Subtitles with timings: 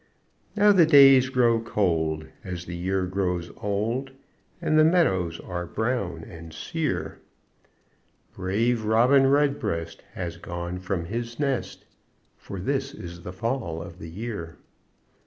[0.55, 4.09] Now the days grow cold, As the year grows old,
[4.59, 7.19] And the meadows are brown and sere;
[8.33, 11.85] Brave robin redbreast Has gone from his nest,
[12.35, 14.57] For this is the Fall of the year.